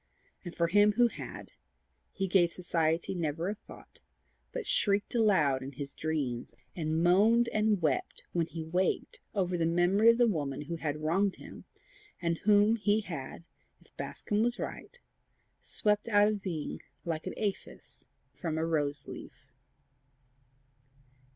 [0.43, 1.51] And for him who had,
[2.11, 3.99] he gave society never a thought,
[4.51, 9.67] but shrieked aloud in his dreams, and moaned and wept when he waked over the
[9.67, 11.65] memory of the woman who had wronged him,
[12.19, 13.43] and whom he had,
[13.79, 14.99] if Bascombe was right,
[15.61, 19.51] swept out of being like an aphis from a rose leaf.